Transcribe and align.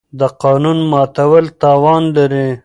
د 0.19 0.21
قانون 0.43 0.77
ماتول 0.91 1.45
تاوان 1.61 2.03
لري. 2.15 2.47